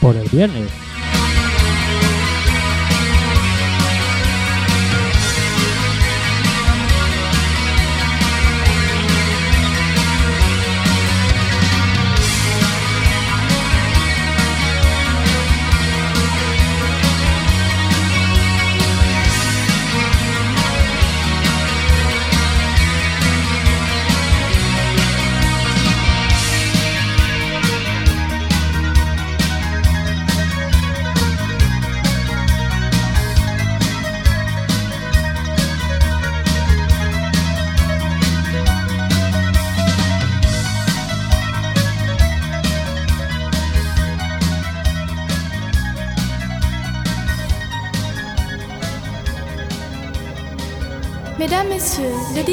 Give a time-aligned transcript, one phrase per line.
[0.00, 0.81] Por el viernes.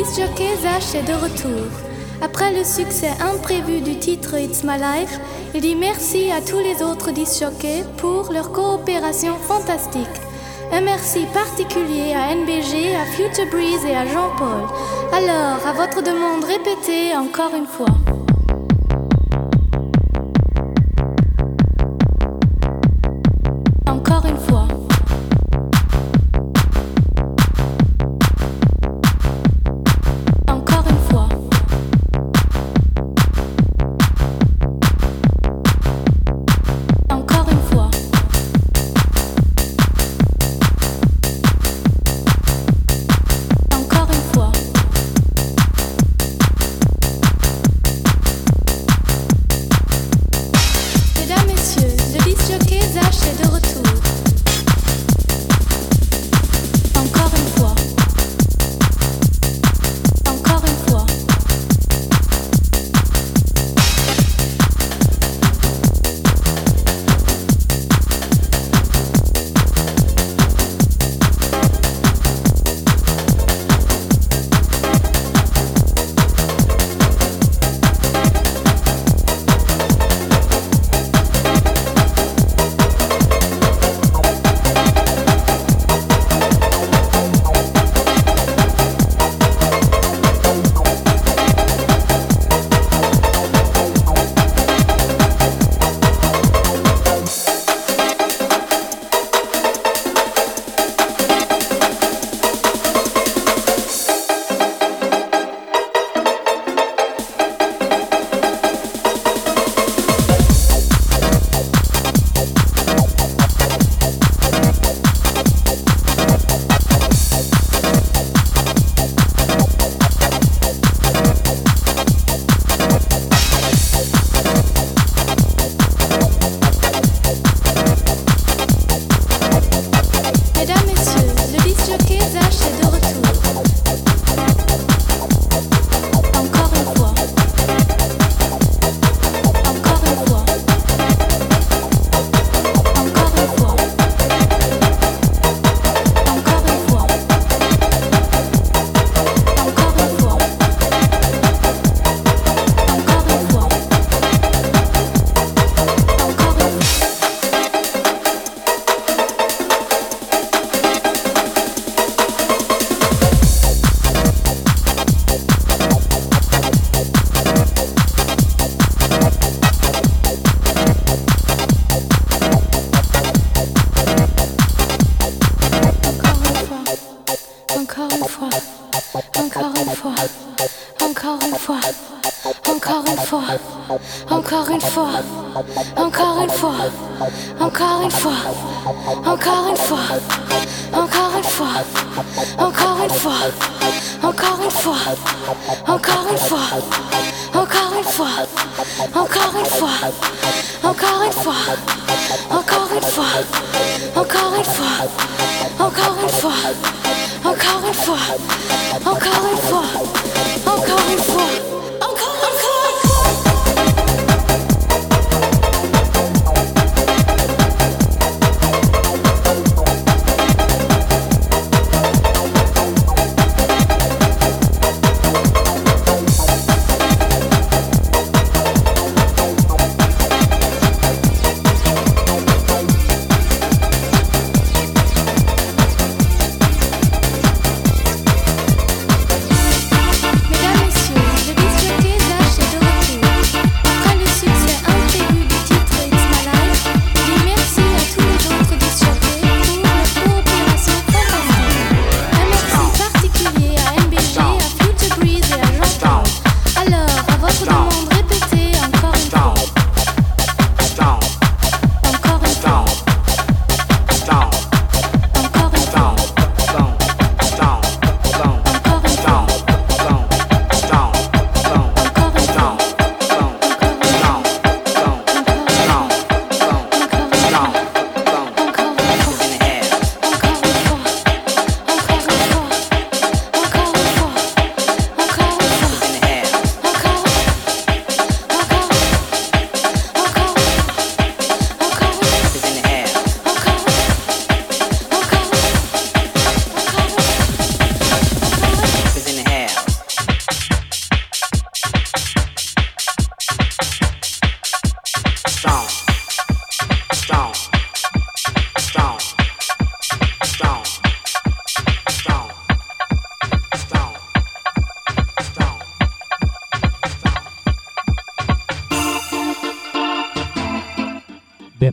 [0.09, 1.67] Disc Jockey est de retour.
[2.21, 5.19] Après le succès imprévu du titre It's My Life,
[5.53, 7.43] il dit merci à tous les autres disc
[7.97, 10.07] pour leur coopération fantastique.
[10.71, 14.63] Un merci particulier à NBG, à Future Breeze et à Jean-Paul.
[15.13, 18.18] Alors, à votre demande, répétée encore une fois.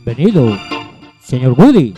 [0.07, 0.57] Bienvenido,
[1.19, 1.93] señor Woody.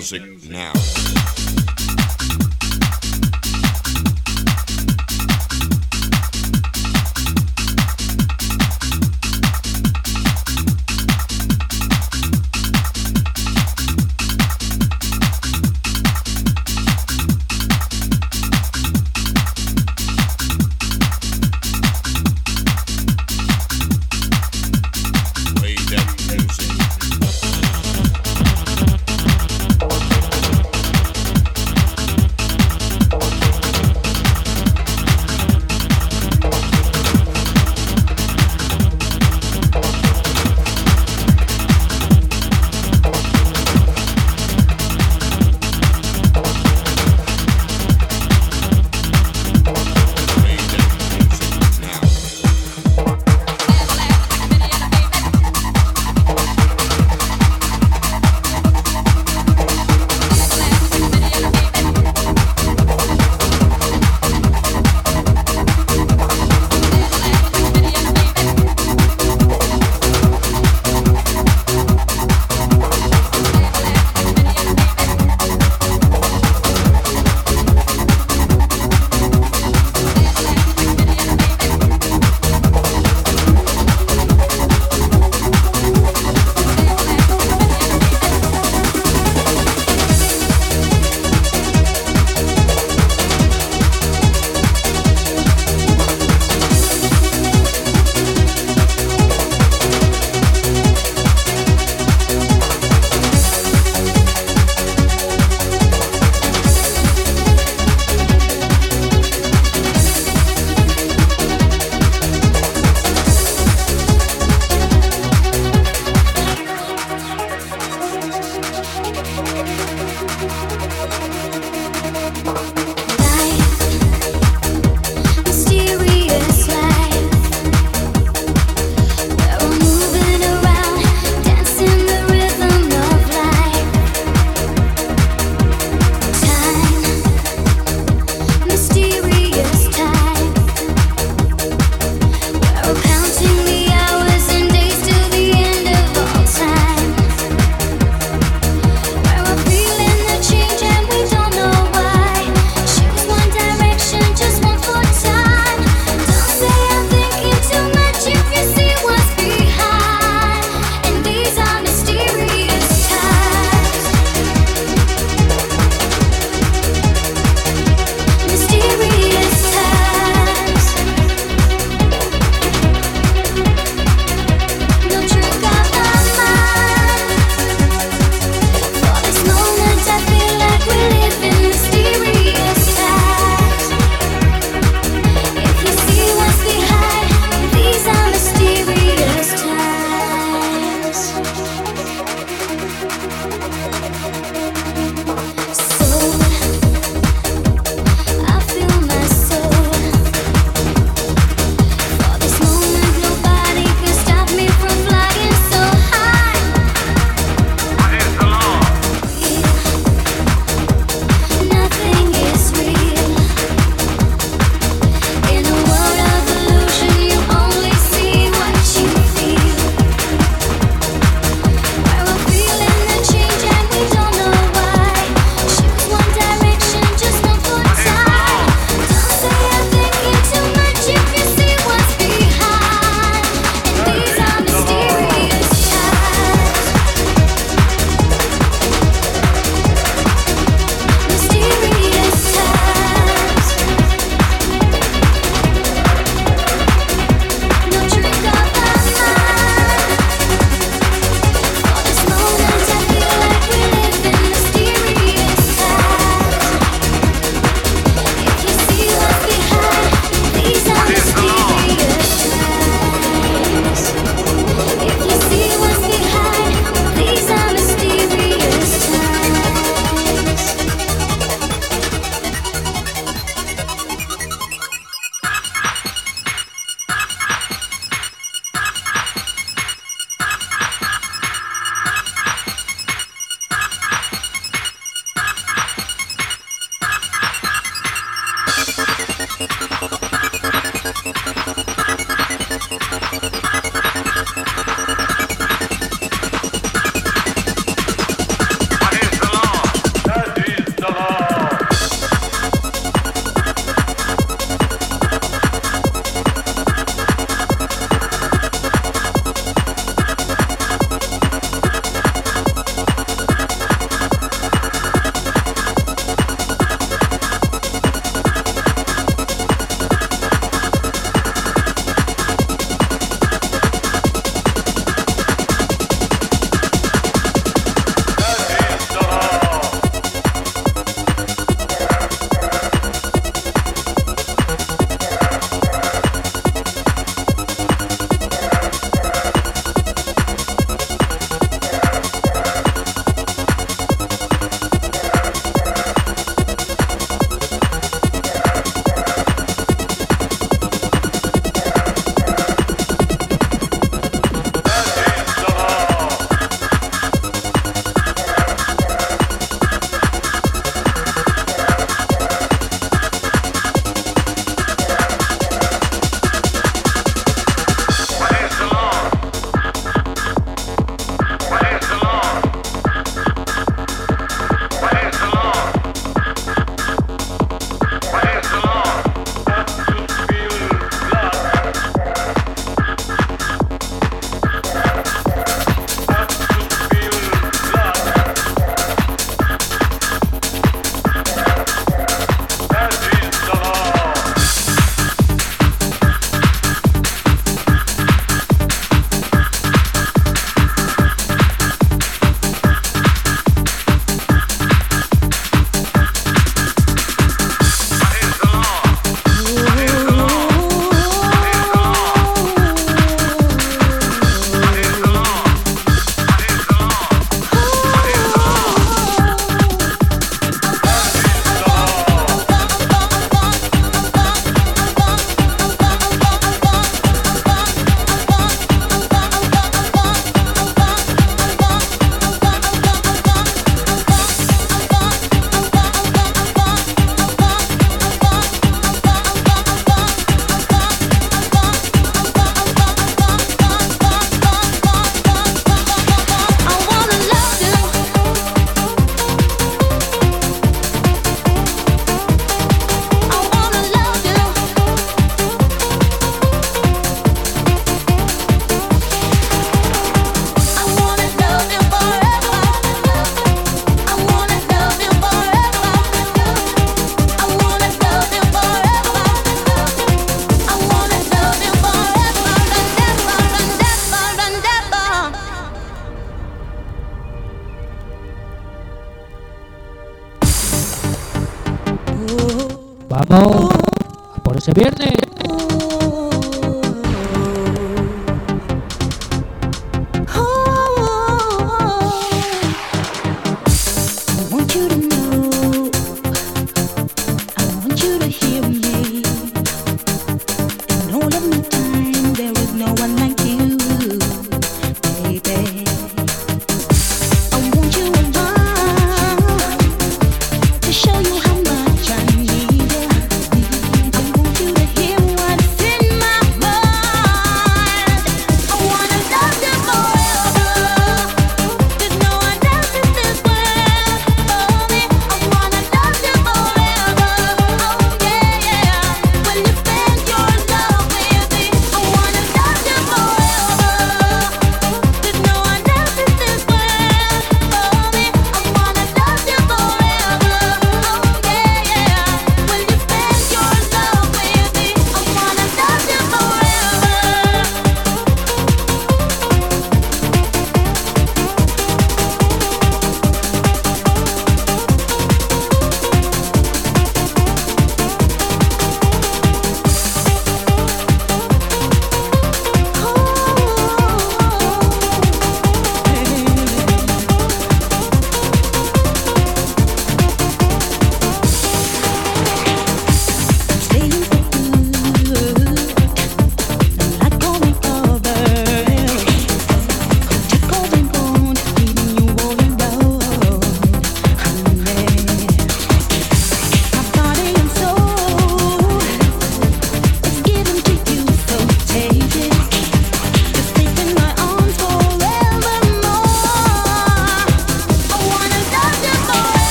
[0.00, 1.59] Music now.